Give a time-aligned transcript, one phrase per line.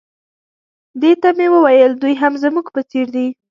[1.01, 3.27] دې ته مې وویل دوی هم زموږ په څېر دي.